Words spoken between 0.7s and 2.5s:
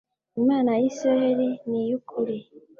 ya isirayeli niyukuri